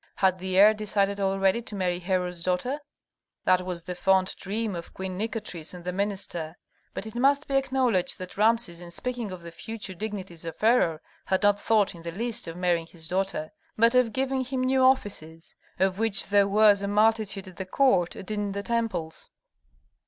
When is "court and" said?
17.67-18.31